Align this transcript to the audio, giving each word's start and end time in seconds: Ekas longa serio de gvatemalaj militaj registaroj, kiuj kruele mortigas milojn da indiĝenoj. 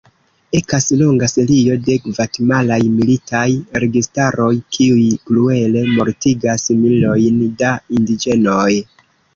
Ekas 0.59 0.85
longa 1.01 1.27
serio 1.31 1.75
de 1.89 1.97
gvatemalaj 2.05 2.79
militaj 2.95 3.43
registaroj, 3.85 4.51
kiuj 4.77 5.07
kruele 5.29 5.87
mortigas 6.01 6.69
milojn 6.83 7.43
da 7.63 7.77
indiĝenoj. 8.01 8.69